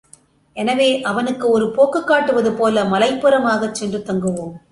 எனவே 0.55 1.01
அவனுக்கு 1.01 1.49
ஒரு 1.49 1.71
போக்குக் 1.71 2.09
காட்டுவதுபோல 2.09 2.83
மலைப்புறமாகச் 2.89 3.75
சென்று 3.75 3.99
தங்குவோம். 3.99 4.53